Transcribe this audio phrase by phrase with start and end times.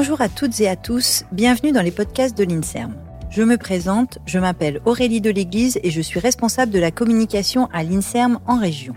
[0.00, 2.94] Bonjour à toutes et à tous, bienvenue dans les podcasts de l'INSERM.
[3.28, 7.68] Je me présente, je m'appelle Aurélie de l'Église et je suis responsable de la communication
[7.70, 8.94] à l'INSERM en région.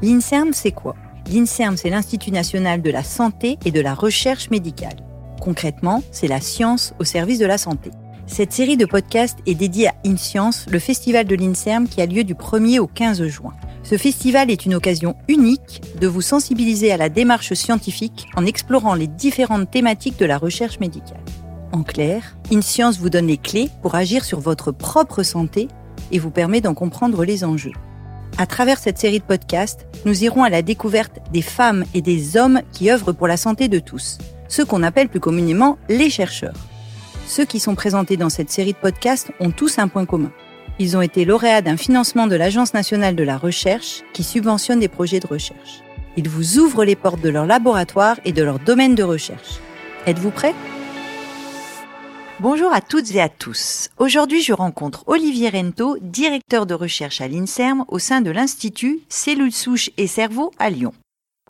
[0.00, 0.96] L'INSERM, c'est quoi?
[1.30, 4.96] L'INSERM, c'est l'Institut national de la santé et de la recherche médicale.
[5.42, 7.90] Concrètement, c'est la science au service de la santé.
[8.26, 12.24] Cette série de podcasts est dédiée à InScience, le festival de l'INSERM qui a lieu
[12.24, 13.52] du 1er au 15 juin.
[13.90, 18.94] Ce festival est une occasion unique de vous sensibiliser à la démarche scientifique en explorant
[18.94, 21.18] les différentes thématiques de la recherche médicale.
[21.72, 25.66] En clair, InScience vous donne les clés pour agir sur votre propre santé
[26.12, 27.72] et vous permet d'en comprendre les enjeux.
[28.38, 32.36] À travers cette série de podcasts, nous irons à la découverte des femmes et des
[32.36, 36.54] hommes qui œuvrent pour la santé de tous, ceux qu'on appelle plus communément les chercheurs.
[37.26, 40.30] Ceux qui sont présentés dans cette série de podcasts ont tous un point commun.
[40.82, 44.88] Ils ont été lauréats d'un financement de l'Agence nationale de la recherche qui subventionne des
[44.88, 45.82] projets de recherche.
[46.16, 49.60] Ils vous ouvrent les portes de leur laboratoire et de leur domaine de recherche.
[50.06, 50.54] Êtes-vous prêts?
[52.40, 53.90] Bonjour à toutes et à tous.
[53.98, 59.52] Aujourd'hui, je rencontre Olivier Rento, directeur de recherche à l'INSERM au sein de l'Institut Cellules
[59.52, 60.94] souches et cerveau à Lyon.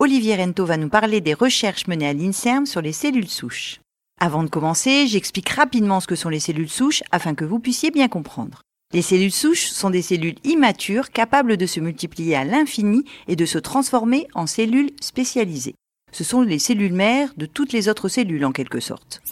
[0.01, 3.81] Olivier Rento va nous parler des recherches menées à l'INSERM sur les cellules souches.
[4.21, 7.93] Avant de commencer, j'explique rapidement ce que sont les cellules souches afin que vous puissiez
[7.93, 8.63] bien comprendre.
[8.93, 13.47] Les cellules souches sont des cellules immatures capables de se multiplier à l'infini et de
[13.47, 15.77] se transformer en cellules spécialisées.
[16.11, 19.23] Ce sont les cellules mères de toutes les autres cellules en quelque sorte.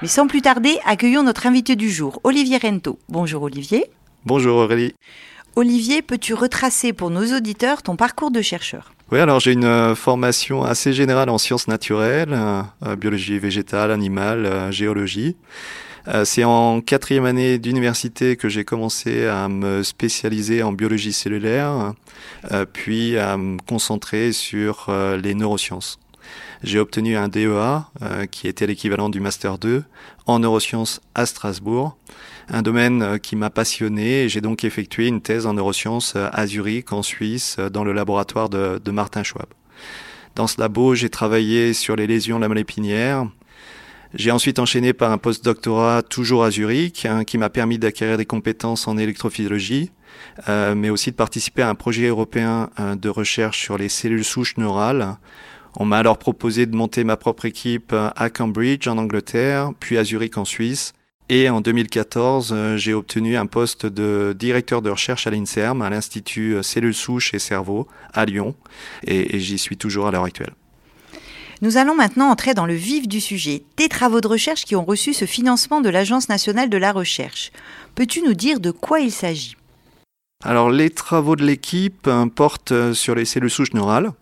[0.00, 3.00] Mais sans plus tarder, accueillons notre invité du jour, Olivier Rento.
[3.08, 3.86] Bonjour Olivier.
[4.24, 4.94] Bonjour Aurélie.
[5.56, 8.92] Olivier, peux-tu retracer pour nos auditeurs ton parcours de chercheur?
[9.10, 13.90] Oui, alors j'ai une euh, formation assez générale en sciences naturelles, euh, euh, biologie végétale,
[13.90, 15.36] animale, géologie.
[16.24, 21.92] C'est en quatrième année d'université que j'ai commencé à me spécialiser en biologie cellulaire,
[22.72, 24.90] puis à me concentrer sur
[25.22, 25.98] les neurosciences
[26.62, 29.84] j'ai obtenu un DEA, euh, qui était l'équivalent du Master 2,
[30.26, 31.96] en neurosciences à Strasbourg,
[32.48, 36.28] un domaine euh, qui m'a passionné et j'ai donc effectué une thèse en neurosciences euh,
[36.32, 39.46] à Zurich, en Suisse, dans le laboratoire de, Martin Schwab.
[40.34, 43.26] Dans ce labo, j'ai travaillé sur les lésions de la moelle épinière.
[44.14, 48.26] J'ai ensuite enchaîné par un post-doctorat toujours à Zurich, hein, qui m'a permis d'acquérir des
[48.26, 49.90] compétences en électrophysiologie,
[50.48, 54.56] euh, mais aussi de participer à un projet européen de recherche sur les cellules souches
[54.56, 55.18] neurales,
[55.80, 60.04] on m'a alors proposé de monter ma propre équipe à Cambridge en Angleterre, puis à
[60.04, 60.92] Zurich en Suisse.
[61.28, 65.90] Et en 2014, euh, j'ai obtenu un poste de directeur de recherche à l'INSERM, à
[65.90, 68.54] l'Institut Cellules Souches et Cerveau, à Lyon.
[69.06, 70.54] Et, j'y suis toujours à l'heure actuelle.
[71.60, 74.84] Nous allons maintenant entrer dans le vif du sujet, des travaux de recherche qui ont
[74.84, 77.50] reçu ce financement de l'Agence nationale de la recherche.
[77.96, 79.56] Peux-tu nous dire de quoi il s'agit?
[80.44, 84.12] Alors les travaux de l'équipe portent euh, sur les cellules souches neurales,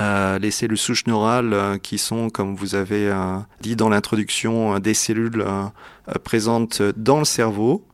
[0.00, 3.12] euh, les cellules souches neurales euh, qui sont, comme vous avez
[3.60, 5.44] dit dans l'introduction, des cellules
[6.22, 7.84] présentes dans le cerveau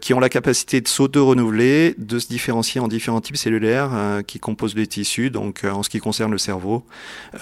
[0.00, 4.74] qui ont la capacité de s'auto-renouveler, de se différencier en différents types cellulaires qui composent
[4.74, 5.30] les tissus.
[5.30, 6.84] Donc, en ce qui concerne le cerveau,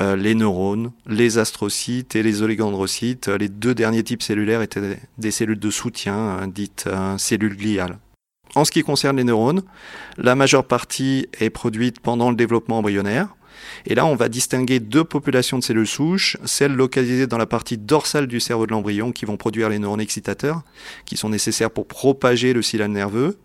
[0.01, 5.59] les neurones, les astrocytes et les oligodendrocytes, les deux derniers types cellulaires étaient des cellules
[5.59, 6.89] de soutien, dites
[7.19, 7.99] cellules gliales.
[8.55, 9.63] En ce qui concerne les neurones,
[10.19, 13.35] la majeure partie est produite pendant le développement embryonnaire.
[13.87, 17.79] Et là, on va distinguer deux populations de cellules souches, celles localisées dans la partie
[17.79, 20.63] dorsale du cerveau de l'embryon qui vont produire les neurones excitateurs,
[21.05, 23.39] qui sont nécessaires pour propager le signal nerveux,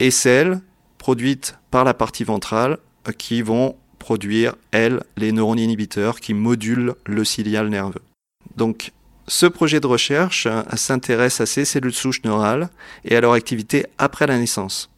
[0.00, 0.60] et celles
[0.98, 6.94] produites par la partie ventrale euh, qui vont produire, elles, les neurones inhibiteurs qui modulent
[7.06, 8.02] le signal nerveux.
[8.56, 8.92] Donc,
[9.28, 12.68] ce projet de recherche euh, s'intéresse à ces cellules souches neurales
[13.04, 14.91] et à leur activité après la naissance.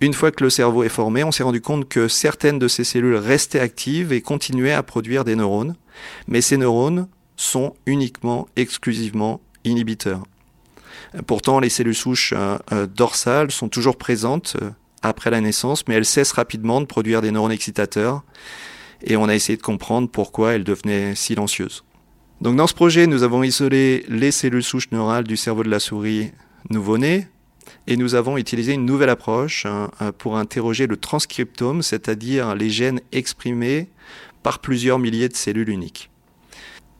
[0.00, 2.84] Une fois que le cerveau est formé, on s'est rendu compte que certaines de ces
[2.84, 5.76] cellules restaient actives et continuaient à produire des neurones,
[6.26, 7.06] mais ces neurones
[7.36, 10.22] sont uniquement, exclusivement inhibiteurs.
[11.26, 14.70] Pourtant, les cellules souches euh, euh, dorsales sont toujours présentes euh,
[15.02, 18.22] après la naissance, mais elles cessent rapidement de produire des neurones excitateurs,
[19.02, 21.84] et on a essayé de comprendre pourquoi elles devenaient silencieuses.
[22.40, 25.80] Donc dans ce projet, nous avons isolé les cellules souches neurales du cerveau de la
[25.80, 26.32] souris
[26.70, 27.26] nouveau-née,
[27.86, 32.70] et nous avons utilisé une nouvelle approche hein, euh, pour interroger le transcriptome, c'est-à-dire les
[32.70, 33.88] gènes exprimés
[34.42, 36.10] par plusieurs milliers de cellules uniques.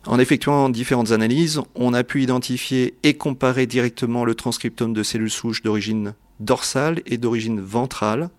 [0.07, 5.31] En effectuant différentes analyses, on a pu identifier et comparer directement le transcriptome de cellules
[5.31, 8.31] souches d'origine dorsale et d'origine ventrale,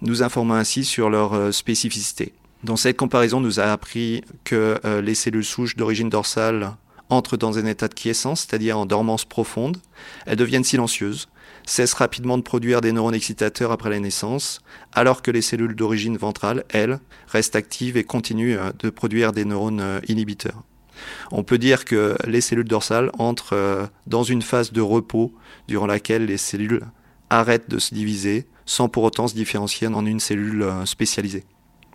[0.00, 2.32] nous informant ainsi sur leur euh, spécificité.
[2.62, 6.76] Dans cette comparaison, nous a appris que euh, les cellules souches d'origine dorsale
[7.10, 9.76] entrent dans un état de quiescence, c'est-à-dire en dormance profonde.
[10.26, 11.28] Elles deviennent silencieuses,
[11.66, 14.60] cessent rapidement de produire des neurones excitateurs après la naissance,
[14.92, 19.44] alors que les cellules d'origine ventrale, elles, restent actives et continuent euh, de produire des
[19.44, 20.62] neurones euh, inhibiteurs.
[21.32, 25.34] On peut dire que les cellules dorsales entrent euh, dans une phase de repos
[25.66, 26.82] durant laquelle les cellules
[27.30, 31.44] arrêtent de se diviser sans pour autant se différencier en une cellule spécialisée.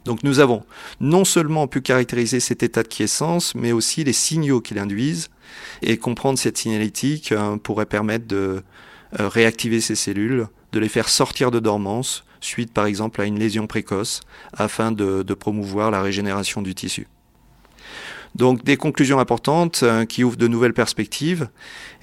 [0.05, 0.63] Donc nous avons
[0.99, 5.29] non seulement pu caractériser cet état de quiescence, mais aussi les signaux qui l'induisent,
[5.81, 7.33] et comprendre cette signalétique
[7.63, 8.63] pourrait permettre de
[9.13, 13.67] réactiver ces cellules, de les faire sortir de dormance, suite par exemple à une lésion
[13.67, 14.21] précoce,
[14.53, 17.07] afin de promouvoir la régénération du tissu.
[18.35, 21.49] Donc des conclusions importantes euh, qui ouvrent de nouvelles perspectives.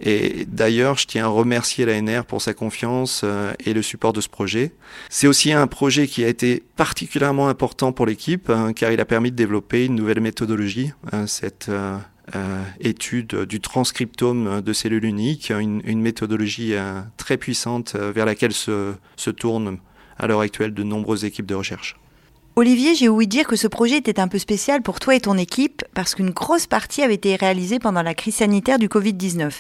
[0.01, 4.21] Et d'ailleurs, je tiens à remercier l'ANR pour sa confiance euh, et le support de
[4.21, 4.73] ce projet.
[5.09, 9.05] C'est aussi un projet qui a été particulièrement important pour l'équipe hein, car il a
[9.05, 11.97] permis de développer une nouvelle méthodologie, hein, cette euh,
[12.81, 16.75] étude du transcriptome de cellules uniques, une, une méthodologie
[17.17, 19.79] très puissante vers laquelle se, se tournent
[20.19, 21.97] à l'heure actuelle de nombreuses équipes de recherche.
[22.59, 25.37] Olivier, j'ai ouï dire que ce projet était un peu spécial pour toi et ton
[25.37, 29.53] équipe parce qu'une grosse partie avait été réalisée pendant la crise sanitaire du Covid-19.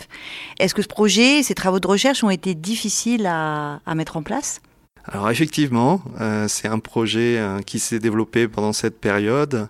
[0.58, 4.62] Est-ce que ce projet, ces travaux de recherche ont été difficiles à, mettre en place?
[5.04, 9.68] Alors effectivement, euh, c'est un projet euh, qui s'est développé pendant cette période.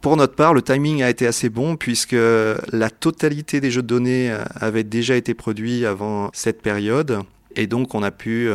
[0.00, 3.88] Pour notre part, le timing a été assez bon puisque la totalité des jeux de
[3.88, 7.20] données euh, avait déjà été produits avant cette période
[7.56, 8.50] et donc on a pu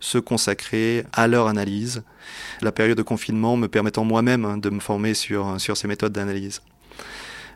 [0.00, 2.02] se consacrer à leur analyse.
[2.60, 6.12] La période de confinement me permettant moi-même hein, de me former sur, sur ces méthodes
[6.12, 6.60] d'analyse.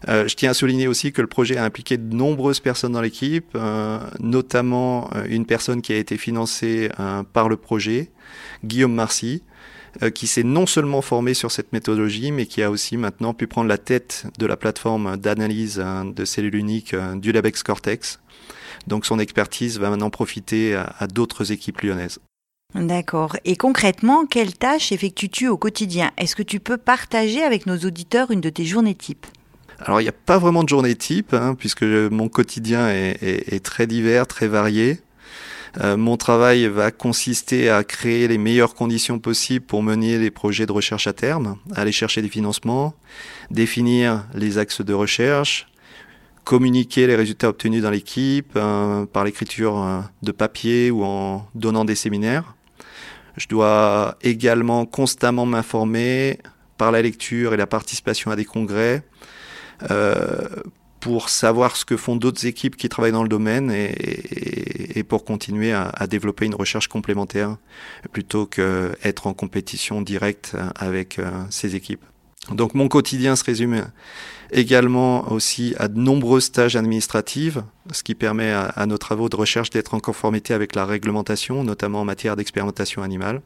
[0.09, 3.03] Euh, je tiens à souligner aussi que le projet a impliqué de nombreuses personnes dans
[3.03, 6.91] l'équipe, euh, notamment euh, une personne qui a été financée
[7.33, 8.11] par le projet,
[8.65, 9.43] Guillaume Marcy,
[10.15, 13.69] qui s'est non seulement formé sur cette méthodologie, mais qui a aussi maintenant pu prendre
[13.69, 18.21] la tête de la plateforme d'analyse hein, de cellules uniques du Labex Cortex.
[18.87, 22.19] Donc son expertise va maintenant profiter à d'autres équipes lyonnaises.
[22.75, 23.37] D'accord.
[23.45, 26.13] Et concrètement, quelles tâches effectues-tu au quotidien?
[26.17, 29.27] Est-ce que tu peux partager avec nos auditeurs une de tes journées types?
[29.81, 33.87] Alors il n'y a pas vraiment de journée type, hein, puisque mon quotidien est, très
[33.87, 35.01] divers, très varié.
[35.79, 40.67] Euh, mon travail va consister à créer les meilleures conditions possibles pour mener les projets
[40.67, 42.95] de recherche à terme, aller chercher des financements,
[43.51, 45.69] définir les axes de recherche,
[46.45, 51.85] communiquer les résultats obtenus dans l'équipe euh, par l'écriture euh, de papier ou en donnant
[51.85, 52.57] des séminaires.
[53.37, 56.41] Je dois également constamment m'informer
[56.77, 59.05] par la lecture et la participation à des congrès
[61.01, 65.73] pour savoir ce que font d'autres équipes qui travaillent dans le domaine et, pour continuer
[65.73, 67.57] à, développer une recherche complémentaire
[68.13, 72.05] plutôt qu'être en compétition directe avec euh, ces équipes.
[72.49, 73.85] Donc mon quotidien se résume
[74.51, 79.71] également aussi à de nombreuses tâches administratives, ce qui permet à, nos travaux de recherche
[79.71, 83.43] d'être en conformité avec la réglementation, notamment en matière d'expérimentation animale.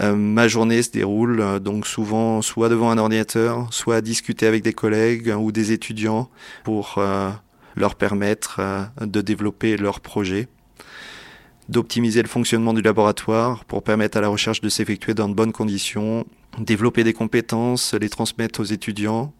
[0.00, 4.46] Euh, ma journée se déroule euh, donc souvent soit devant un ordinateur, soit à discuter
[4.46, 6.28] avec des collègues ou des étudiants
[6.64, 7.30] pour euh,
[7.76, 8.60] leur permettre
[9.00, 10.48] de développer leurs projets
[11.68, 15.52] d'optimiser le fonctionnement du laboratoire pour permettre à la recherche de s'effectuer dans de bonnes
[15.52, 16.26] conditions,
[16.58, 19.32] développer des compétences, les transmettre aux étudiants,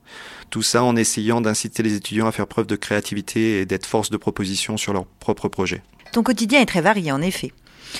[0.51, 4.11] tout ça en essayant d'inciter les étudiants à faire preuve de créativité et d'être force
[4.11, 5.83] de proposition sur leurs propres projets.
[6.13, 7.53] Ton quotidien est très varié en effet.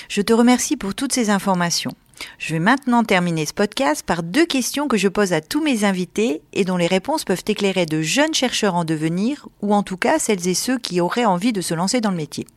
[0.09, 1.91] Je te remercie pour toutes ces informations.
[2.37, 5.83] Je vais maintenant terminer ce podcast par deux questions que je pose à tous mes
[5.83, 9.97] invités et dont les réponses peuvent éclairer de jeunes chercheurs en devenir ou en tout
[9.97, 12.47] cas celles et ceux qui auraient envie de se lancer dans le métier.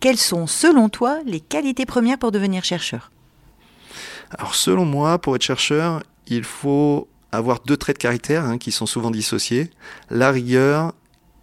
[0.00, 3.10] Quelles sont, selon toi, les qualités premières pour devenir chercheur?
[4.30, 8.72] Alors, selon moi, pour être chercheur, il faut avoir deux traits de caractère hein, qui
[8.72, 9.70] sont souvent dissociés,
[10.10, 10.94] la rigueur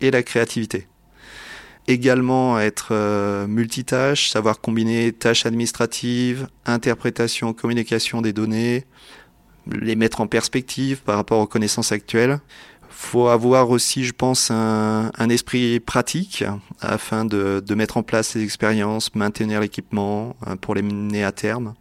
[0.01, 0.87] et la créativité.
[1.87, 8.85] Également être euh, multitâche, savoir combiner tâches administratives, interprétation, communication des données,
[9.67, 12.39] les mettre en perspective par rapport aux connaissances actuelles
[12.97, 16.43] faut avoir aussi, je pense, un, esprit pratique
[16.81, 21.75] afin de, mettre en place ces expériences, maintenir l'équipement euh, pour les mener à terme.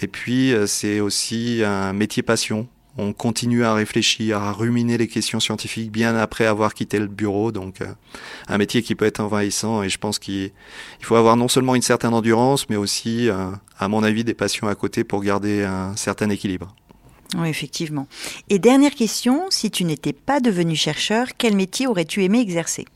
[0.00, 2.68] Et puis, euh, c'est aussi un métier passion.
[2.98, 7.52] On continue à réfléchir, à ruminer les questions scientifiques bien après avoir quitté le bureau.
[7.52, 7.86] Donc, euh,
[8.48, 9.82] un métier qui peut être envahissant.
[9.82, 10.50] Et je pense qu'il
[11.00, 13.28] faut avoir non seulement une certaine endurance, mais aussi,
[13.78, 16.74] à mon avis, des passions à côté pour garder un certain équilibre.
[17.36, 18.08] Oui, effectivement.
[18.48, 22.86] Et dernière question, si tu n'étais pas devenu chercheur, quel métier aurais-tu aimé exercer?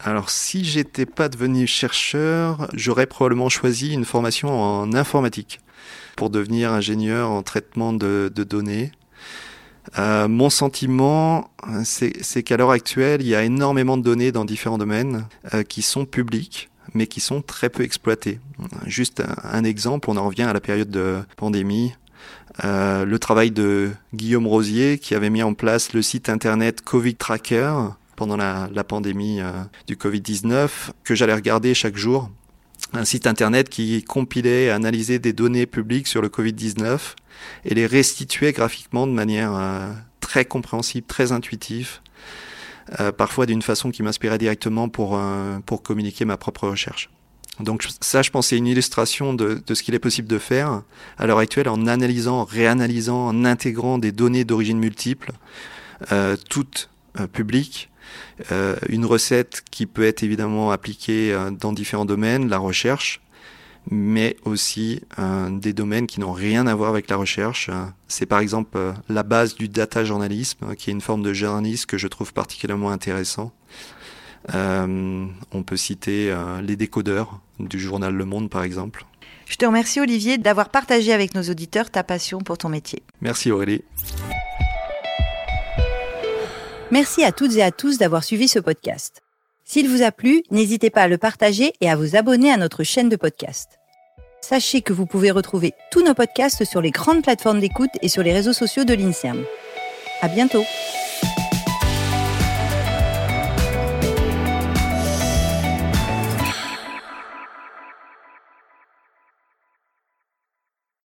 [0.00, 5.60] Alors si j'étais pas devenu chercheur, j'aurais probablement choisi une formation en informatique
[6.16, 8.92] pour devenir ingénieur en traitement de, données.
[9.98, 11.50] Euh, mon sentiment,
[11.84, 15.82] c'est qu'à l'heure actuelle, il y a énormément de données dans différents domaines euh, qui
[15.82, 18.40] sont publiques, mais qui sont très peu exploitées.
[18.86, 21.92] Juste un exemple, on en revient à la période de pandémie
[22.62, 27.16] euh, le travail de Guillaume Rosier qui avait mis en place le site internet Covid
[27.16, 27.74] Tracker
[28.16, 29.52] pendant la, pandémie euh,
[29.86, 30.68] du Covid-19
[31.04, 32.30] que j'allais regarder chaque jour.
[32.92, 36.98] Un site internet qui compilait et analysait des données publiques sur le Covid-19
[37.64, 39.90] et les restituait graphiquement de manière euh,
[40.20, 42.00] très compréhensible, très intuitive,
[43.00, 45.20] euh, parfois d'une façon qui m'inspirait directement pour,
[45.66, 47.10] pour communiquer ma propre recherche.
[47.60, 50.82] Donc ça, je pense, c'est une illustration de, de ce qu'il est possible de faire
[51.18, 55.32] à l'heure actuelle en analysant, réanalysant, en intégrant des données d'origine multiple,
[56.50, 57.90] toutes euh, publiques.
[58.52, 63.20] Euh, une recette qui peut être évidemment appliquée euh, dans différents domaines, la recherche,
[63.90, 67.70] mais aussi euh, des domaines qui n'ont rien à voir avec la recherche.
[68.08, 68.78] C'est par exemple
[69.08, 72.90] la base du data journalisme, qui est une forme de journalisme que je trouve particulièrement
[72.90, 73.52] intéressant.
[74.54, 79.06] Euh, on peut citer les décodeurs du journal Le Monde, par exemple.
[79.46, 83.02] Je te remercie, Olivier, d'avoir partagé avec nos auditeurs ta passion pour ton métier.
[83.20, 83.82] Merci, Aurélie.
[86.94, 89.20] Merci à toutes et à tous d'avoir suivi ce podcast.
[89.64, 92.84] S'il vous a plu, n'hésitez pas à le partager et à vous abonner à notre
[92.84, 93.80] chaîne de podcast.
[94.40, 98.22] Sachez que vous pouvez retrouver tous nos podcasts sur les grandes plateformes d'écoute et sur
[98.22, 99.44] les réseaux sociaux de l'INSERM.
[100.22, 100.62] À bientôt!